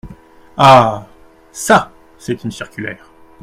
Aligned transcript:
Ah! 0.57 1.05
çà, 1.53 1.91
c’est 2.17 2.43
une 2.43 2.49
circulaire… 2.49 3.11